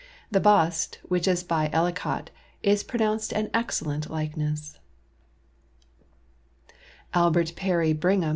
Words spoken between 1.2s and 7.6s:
is by Ellicott, is pronounced an excellent likeness. Albert